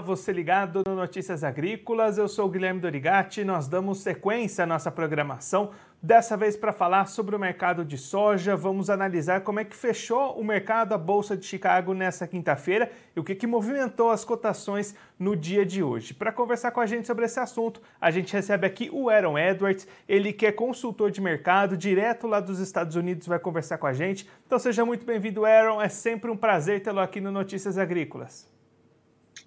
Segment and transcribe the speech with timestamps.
[0.00, 3.44] Olá, você ligado no Notícias Agrícolas, eu sou o Guilherme Dorigati.
[3.44, 8.56] Nós damos sequência à nossa programação, dessa vez para falar sobre o mercado de soja.
[8.56, 13.20] Vamos analisar como é que fechou o mercado, a Bolsa de Chicago, nessa quinta-feira e
[13.20, 16.14] o que, que movimentou as cotações no dia de hoje.
[16.14, 19.86] Para conversar com a gente sobre esse assunto, a gente recebe aqui o Aaron Edwards,
[20.08, 23.92] ele que é consultor de mercado, direto lá dos Estados Unidos, vai conversar com a
[23.92, 24.26] gente.
[24.46, 25.78] Então seja muito bem-vindo, Aaron.
[25.78, 28.59] É sempre um prazer tê-lo aqui no Notícias Agrícolas.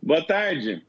[0.06, 0.86] Boa tarde.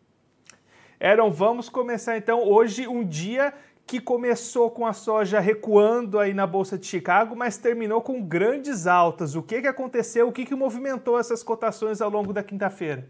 [0.98, 3.54] Aaron, vamos começar então hoje um dia
[3.86, 8.88] que começou com a soja recuando aí na Bolsa de Chicago, mas terminou com grandes
[8.88, 9.36] altas.
[9.36, 10.26] O que, que aconteceu?
[10.26, 13.08] O que, que movimentou essas cotações ao longo da quinta-feira?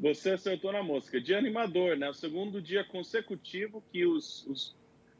[0.00, 1.20] Você acertou na mosca.
[1.20, 2.08] Dia animador, né?
[2.08, 4.74] O segundo dia consecutivo que os, os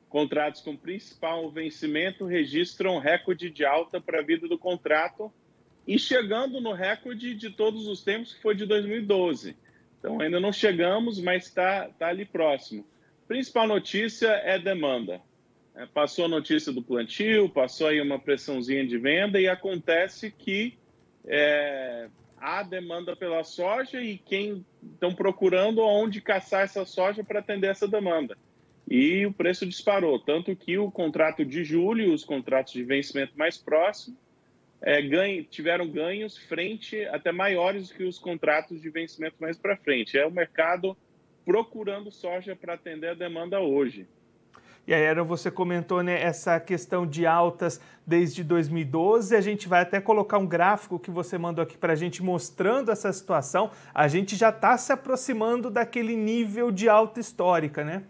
[0.08, 5.30] contratos com principal vencimento registram recorde de alta para a vida do contrato
[5.86, 9.56] e chegando no recorde de todos os tempos, que foi de 2012.
[9.98, 12.84] Então, ainda não chegamos, mas está tá ali próximo.
[13.26, 15.20] Principal notícia é demanda.
[15.74, 20.76] É, passou a notícia do plantio, passou aí uma pressãozinha de venda e acontece que
[21.26, 27.68] é, há demanda pela soja e quem estão procurando onde caçar essa soja para atender
[27.68, 28.36] essa demanda.
[28.88, 33.56] E o preço disparou, tanto que o contrato de julho, os contratos de vencimento mais
[33.56, 34.16] próximo,
[34.82, 39.76] é, ganho, tiveram ganhos frente até maiores do que os contratos de vencimento mais para
[39.76, 40.18] frente.
[40.18, 40.96] É o mercado
[41.44, 44.06] procurando soja para atender a demanda hoje.
[44.84, 49.36] E aí, Aaron, você comentou né, essa questão de altas desde 2012.
[49.36, 52.90] A gente vai até colocar um gráfico que você mandou aqui para a gente mostrando
[52.90, 53.70] essa situação.
[53.94, 58.02] A gente já está se aproximando daquele nível de alta histórica, né?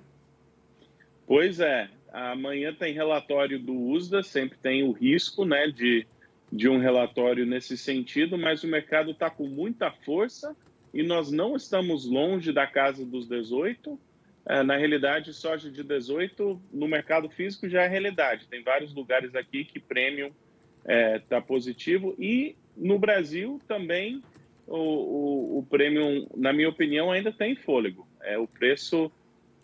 [1.26, 1.90] Pois é.
[2.10, 6.06] Amanhã tem relatório do USDA, sempre tem o risco né, de
[6.52, 10.54] de um relatório nesse sentido, mas o mercado está com muita força
[10.92, 13.98] e nós não estamos longe da casa dos 18.
[14.44, 18.46] É, na realidade, soja de 18 no mercado físico já é realidade.
[18.48, 20.30] Tem vários lugares aqui que premium
[20.80, 24.22] está é, tá positivo e no Brasil também
[24.66, 25.66] o, o, o
[26.36, 28.06] na minha opinião, ainda tem fôlego.
[28.20, 29.10] É o preço,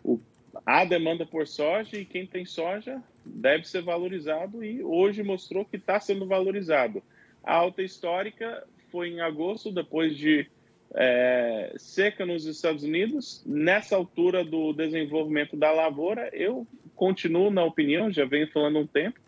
[0.03, 0.19] o,
[0.65, 3.01] a demanda por soja e quem tem soja
[3.33, 7.01] deve ser valorizado e hoje mostrou que está sendo valorizado.
[7.43, 10.47] A alta histórica foi em agosto, depois de
[10.95, 13.43] é, seca nos Estados Unidos.
[13.45, 19.19] Nessa altura do desenvolvimento da lavoura, eu continuo na opinião, já venho falando um tempo,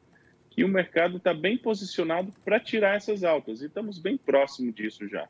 [0.49, 5.07] que o mercado está bem posicionado para tirar essas altas e estamos bem próximo disso
[5.07, 5.27] já.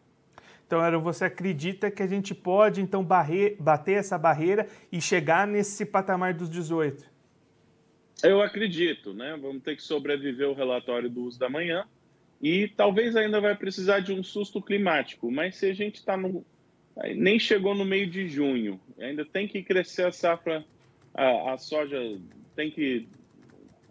[0.65, 5.45] Então, Aaron, você acredita que a gente pode então barrer, bater essa barreira e chegar
[5.45, 7.10] nesse patamar dos 18?
[8.23, 9.37] Eu acredito, né?
[9.41, 11.85] Vamos ter que sobreviver o relatório do uso da manhã
[12.41, 16.43] e talvez ainda vai precisar de um susto climático, mas se a gente está no.
[17.15, 20.65] Nem chegou no meio de junho, ainda tem que crescer a safra,
[21.13, 21.97] a, a soja
[22.55, 23.07] tem que.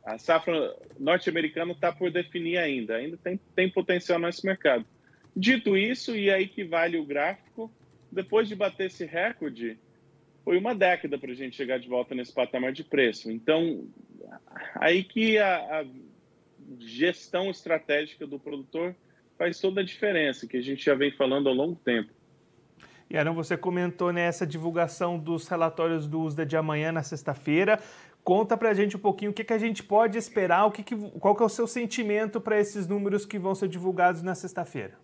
[0.05, 4.85] A safra norte-americana está por definir ainda, ainda tem, tem potencial nesse mercado.
[5.37, 7.71] Dito isso, e aí que vale o gráfico,
[8.11, 9.79] depois de bater esse recorde,
[10.45, 13.31] foi uma década para a gente chegar de volta nesse patamar de preço.
[13.31, 13.87] Então,
[14.77, 15.85] aí que a, a
[16.79, 18.95] gestão estratégica do produtor
[19.39, 22.13] faz toda a diferença, que a gente já vem falando há longo tempo.
[23.09, 27.81] E Arão, você comentou nessa divulgação dos relatórios do USDA de amanhã, na sexta-feira.
[28.23, 30.85] Conta para a gente um pouquinho o que, que a gente pode esperar, o que,
[30.85, 34.35] que qual que é o seu sentimento para esses números que vão ser divulgados na
[34.37, 34.97] sexta-feira.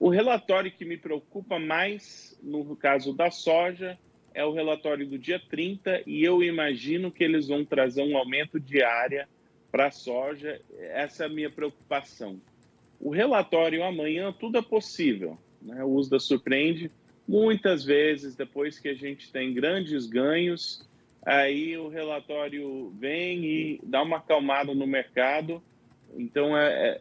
[0.00, 3.96] O relatório que me preocupa mais, no caso da soja,
[4.34, 8.58] é o relatório do dia 30 e eu imagino que eles vão trazer um aumento
[8.58, 9.28] de área
[9.70, 10.60] para a soja.
[10.78, 12.40] Essa é a minha preocupação.
[13.00, 15.38] O relatório amanhã, tudo é possível.
[15.60, 15.82] Né?
[15.82, 16.90] O USDA surpreende
[17.26, 20.88] muitas vezes, depois que a gente tem grandes ganhos,
[21.24, 25.62] aí o relatório vem e dá uma acalmada no mercado.
[26.16, 27.00] Então, é, é,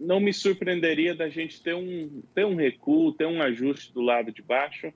[0.00, 4.32] não me surpreenderia da gente ter um, ter um recuo, ter um ajuste do lado
[4.32, 4.92] de baixo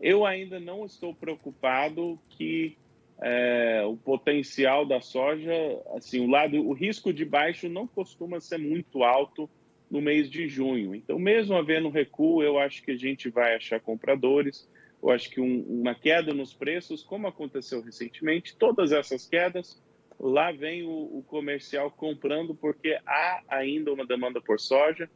[0.00, 2.76] eu ainda não estou preocupado que
[3.22, 5.52] é, o potencial da soja,
[5.94, 9.48] assim, o lado, o risco de baixo não costuma ser muito alto
[9.90, 10.94] no mês de junho.
[10.94, 14.68] Então, mesmo havendo recuo, eu acho que a gente vai achar compradores.
[15.02, 19.82] Eu acho que um, uma queda nos preços, como aconteceu recentemente, todas essas quedas,
[20.18, 25.08] lá vem o, o comercial comprando porque há ainda uma demanda por soja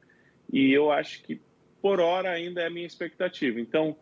[0.53, 1.41] e eu acho que
[1.81, 3.59] por hora ainda é a minha expectativa.
[3.59, 3.97] Então,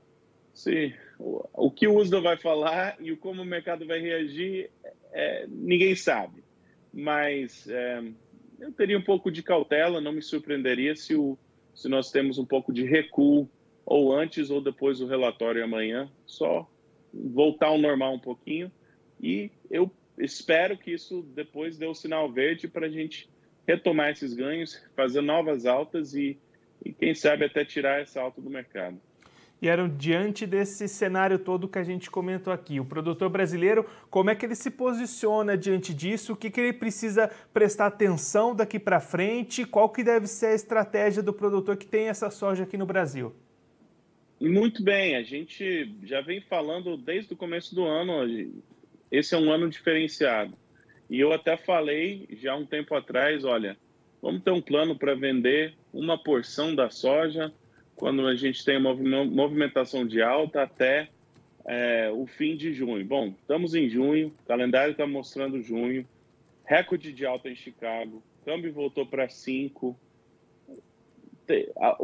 [0.58, 4.69] se o, que o USDA vai falar e como o mercado vai reagir,
[5.12, 6.43] é, ninguém sabe.
[6.93, 8.02] Mas é,
[8.58, 11.38] eu teria um pouco de cautela, não me surpreenderia se, o,
[11.72, 13.49] se nós temos um pouco de recuo
[13.87, 16.69] ou antes ou depois do relatório amanhã, só
[17.14, 18.69] voltar ao normal um pouquinho.
[19.22, 19.88] E eu
[20.19, 23.31] espero que isso depois dê o sinal verde para a gente
[23.64, 26.37] retomar esses ganhos, fazer novas altas e,
[26.84, 29.00] e, quem sabe, até tirar essa alta do mercado
[29.60, 32.78] e eram diante desse cenário todo que a gente comentou aqui.
[32.78, 36.32] O produtor brasileiro, como é que ele se posiciona diante disso?
[36.32, 39.64] O que, que ele precisa prestar atenção daqui para frente?
[39.64, 43.34] Qual que deve ser a estratégia do produtor que tem essa soja aqui no Brasil?
[44.40, 48.12] Muito bem, a gente já vem falando desde o começo do ano,
[49.10, 50.56] esse é um ano diferenciado.
[51.10, 53.76] E eu até falei já um tempo atrás, olha,
[54.22, 57.52] vamos ter um plano para vender uma porção da soja
[57.99, 61.09] quando a gente tem uma movimentação de alta até
[61.67, 63.05] é, o fim de junho.
[63.05, 66.06] Bom, estamos em junho, o calendário está mostrando junho,
[66.65, 69.99] recorde de alta em Chicago, câmbio voltou para 5.
[71.77, 71.97] A,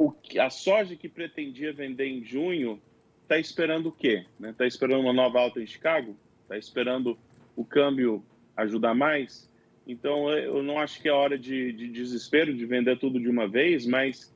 [0.44, 2.80] a, soja que pretendia vender em junho
[3.22, 4.24] está esperando o quê?
[4.24, 4.54] Está né?
[4.56, 6.16] Tá esperando uma nova alta em Chicago?
[6.42, 7.16] Está esperando
[7.54, 8.24] o câmbio
[8.56, 9.48] ajudar mais?
[9.86, 13.46] Então, eu não acho que é hora de, de desespero de vender tudo de uma
[13.46, 14.34] vez, mas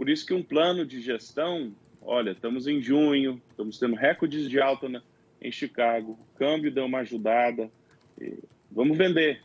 [0.00, 4.58] por isso que um plano de gestão, olha, estamos em junho, estamos tendo recordes de
[4.58, 5.02] alta na,
[5.42, 7.70] em Chicago, o câmbio deu uma ajudada,
[8.70, 9.42] vamos vender.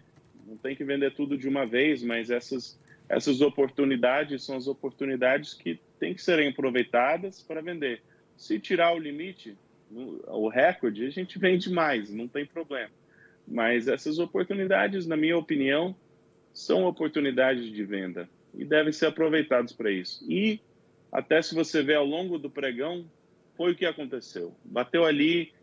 [0.48, 2.80] Não tem que vender tudo de uma vez, mas essas,
[3.10, 8.02] essas oportunidades são as oportunidades que têm que serem aproveitadas para vender.
[8.38, 9.58] Se tirar o limite,
[9.92, 12.94] o recorde, a gente vende mais, não tem problema.
[13.46, 15.94] Mas essas oportunidades, na minha opinião,
[16.54, 20.26] são oportunidades de venda e devem ser aproveitados para isso.
[20.30, 20.60] E
[21.12, 23.06] até se você ver ao longo do pregão,
[23.56, 24.54] foi o que aconteceu.
[24.64, 25.54] Bateu ali,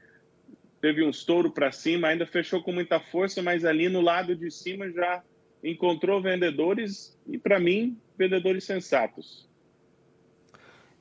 [0.81, 4.51] teve um estouro para cima, ainda fechou com muita força, mas ali no lado de
[4.51, 5.23] cima já
[5.63, 9.49] encontrou vendedores e, para mim, vendedores sensatos.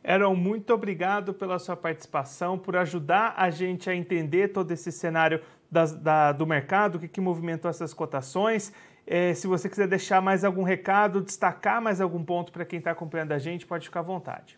[0.04, 5.42] Eron, muito obrigado pela sua participação, por ajudar a gente a entender todo esse cenário
[5.70, 8.74] da, do mercado, o que, que movimentou essas cotações
[9.06, 12.92] é, se você quiser deixar mais algum recado, destacar mais algum ponto para quem está
[12.92, 14.58] acompanhando a gente, pode ficar à vontade.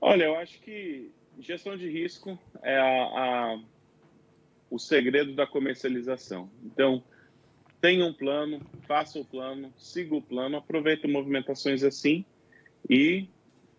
[0.00, 3.60] Olha, eu acho que gestão de risco é a, a,
[4.70, 6.48] o segredo da comercialização.
[6.64, 7.02] Então,
[7.80, 12.24] tenha um plano, faça o plano, siga o plano, aproveite movimentações assim
[12.88, 13.28] e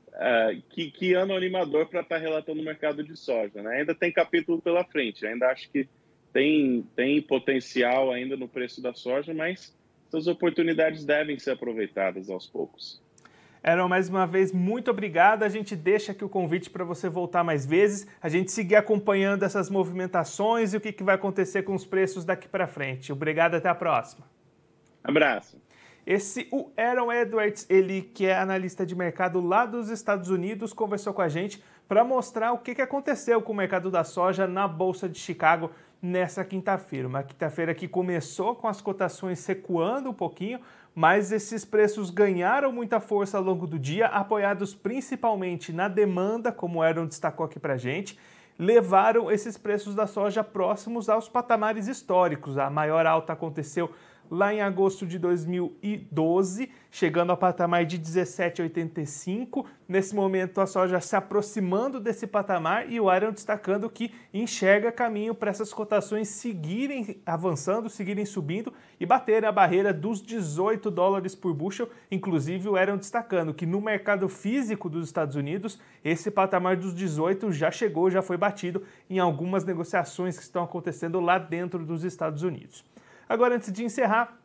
[0.09, 3.61] uh, que, que ano animador para estar tá relatando o mercado de soja.
[3.61, 3.77] Né?
[3.77, 5.87] Ainda tem capítulo pela frente, ainda acho que
[6.38, 9.75] tem, tem potencial ainda no preço da soja, mas
[10.07, 13.01] essas oportunidades devem ser aproveitadas aos poucos.
[13.63, 15.42] Aaron, mais uma vez, muito obrigado.
[15.42, 19.42] A gente deixa aqui o convite para você voltar mais vezes, a gente seguir acompanhando
[19.42, 23.12] essas movimentações e o que, que vai acontecer com os preços daqui para frente.
[23.12, 24.24] Obrigado, até a próxima.
[25.04, 25.60] Abraço.
[26.06, 31.16] Esse, o Aaron Edwards, ele que é analista de mercado lá dos Estados Unidos, conversou
[31.16, 34.68] com a gente para mostrar o que, que aconteceu com o mercado da soja na
[34.68, 37.07] Bolsa de Chicago nessa quinta-feira.
[37.07, 40.59] Uma quinta-feira que começou com as cotações recuando um pouquinho,
[40.94, 46.81] mas esses preços ganharam muita força ao longo do dia, apoiados principalmente na demanda, como
[46.81, 48.17] Aaron destacou aqui para gente,
[48.57, 52.57] levaram esses preços da soja próximos aos patamares históricos.
[52.57, 53.91] A maior alta aconteceu
[54.29, 59.65] lá em agosto de 2012, chegando ao patamar de 17,85.
[59.88, 65.34] Nesse momento, a soja se aproximando desse patamar e o Iron destacando que enxerga caminho
[65.34, 71.53] para essas cotações seguirem avançando, seguirem subindo e baterem a barreira dos 18 dólares por
[71.53, 71.89] bushel.
[72.12, 77.51] Inclusive, o Iron destacando que no mercado físico dos Estados Unidos, esse patamar dos 18
[77.51, 82.43] já chegou, já foi batido em algumas negociações que estão acontecendo lá dentro dos Estados
[82.43, 82.84] Unidos.
[83.29, 84.38] Agora, antes de encerrar,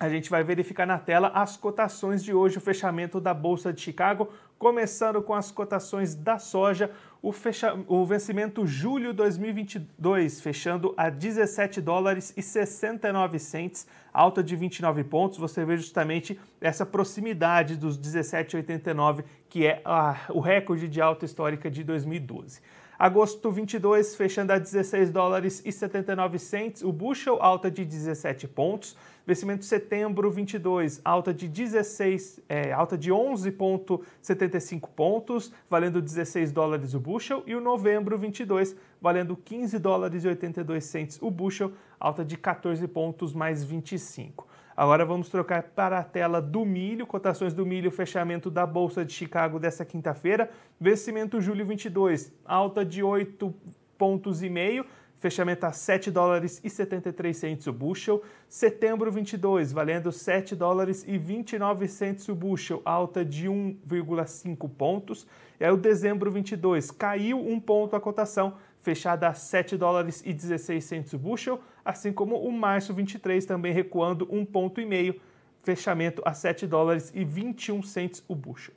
[0.00, 3.80] a gente vai verificar na tela as cotações de hoje, o fechamento da Bolsa de
[3.80, 7.76] Chicago, começando com as cotações da soja, o, fecha...
[7.88, 15.36] o vencimento julho 2022, fechando a 17 dólares e 69 cents, alta de 29 pontos.
[15.38, 20.16] Você vê justamente essa proximidade dos 17,89, que é a...
[20.30, 22.60] o recorde de alta histórica de 2012.
[22.98, 28.96] Agosto 22, fechando a 16 dólares e 79 cents, o bushel alta de 17 pontos.
[29.24, 36.98] Vencimento setembro 22, alta de 16, é, alta de 11,75 pontos, valendo 16 dólares o
[36.98, 42.36] bushel, e o novembro 22, valendo 15 dólares e 82 cents o bushel, alta de
[42.36, 44.47] 14 pontos mais 25.
[44.78, 49.12] Agora vamos trocar para a tela do milho, cotações do milho, fechamento da Bolsa de
[49.12, 50.48] Chicago dessa quinta-feira,
[50.80, 53.52] vencimento julho 22, alta de 8
[53.98, 54.86] pontos e meio,
[55.18, 58.22] fechamento a 7 dólares e 73 centes o bushel.
[58.48, 65.26] Setembro 22, valendo 7 dólares e 29 centes o bushel, alta de 1,5 pontos.
[65.58, 70.84] E o dezembro 22 caiu um ponto a cotação, fechada a 7 dólares e 16
[70.84, 75.20] centes o bushel, assim como o março 23 também recuando um ponto e meio,
[75.62, 78.74] fechamento a 7 dólares e 21 centes o bushel.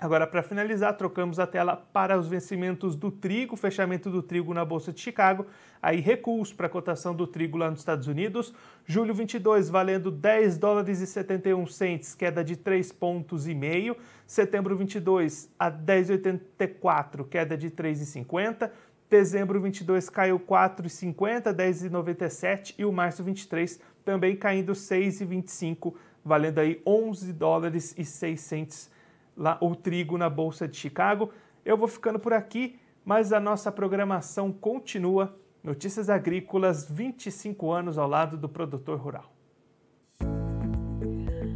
[0.00, 4.64] Agora, para finalizar, trocamos a tela para os vencimentos do trigo, fechamento do trigo na
[4.64, 5.44] Bolsa de Chicago,
[5.82, 8.54] aí recuos para a cotação do trigo lá nos Estados Unidos.
[8.86, 13.94] Julho 22 valendo 10 dólares e 71 centes, queda de 3 pontos e meio.
[14.26, 18.70] Setembro 22 a 10,84, queda de 3,50.
[19.10, 27.32] Dezembro 22 caiu 4,50, 10,97 e o março 23 também caindo 6,25, valendo aí 11
[27.32, 28.90] dólares e 6 centes
[29.36, 31.32] lá o trigo na Bolsa de Chicago.
[31.64, 35.36] Eu vou ficando por aqui, mas a nossa programação continua.
[35.60, 39.39] Notícias Agrícolas, 25 anos ao lado do produtor rural.